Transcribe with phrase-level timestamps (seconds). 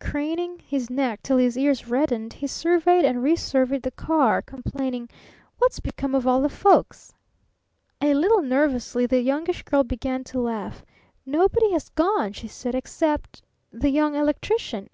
[0.00, 5.08] Craning his neck till his ears reddened, he surveyed and resurveyed the car, complaining:
[5.58, 7.14] "What's become of all the folks?"
[8.00, 10.84] A little nervously the Youngish Girl began to laugh.
[11.24, 14.88] "Nobody has gone," she said, "except the Young Electrician."